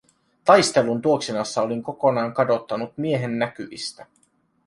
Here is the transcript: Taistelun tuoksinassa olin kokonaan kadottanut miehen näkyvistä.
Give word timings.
Taistelun 0.45 1.01
tuoksinassa 1.01 1.61
olin 1.61 1.83
kokonaan 1.83 2.33
kadottanut 2.33 2.93
miehen 2.97 3.39
näkyvistä. 3.39 4.05